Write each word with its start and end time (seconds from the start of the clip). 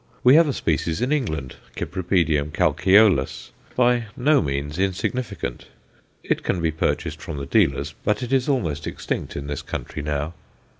We 0.23 0.33
have 0.33 0.47
a 0.47 0.51
species 0.53 0.99
in 0.99 1.11
England, 1.11 1.57
C. 1.77 1.85
calceolus, 2.55 3.51
by 3.75 4.05
no 4.17 4.41
means 4.41 4.79
insignificant; 4.79 5.65
it 6.23 6.41
can 6.41 6.59
be 6.59 6.71
purchased 6.71 7.21
from 7.21 7.37
the 7.37 7.45
dealers, 7.45 7.93
but 8.03 8.23
it 8.23 8.33
is 8.33 8.49
almost 8.49 8.87
extinct 8.87 9.35
in 9.35 9.45
this 9.45 9.61
country 9.61 10.01
now. 10.01 10.33